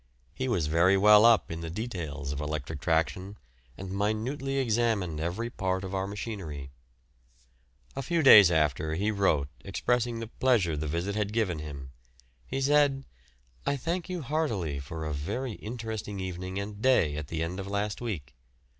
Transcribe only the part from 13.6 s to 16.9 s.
"I thank you heartily for a very interesting evening and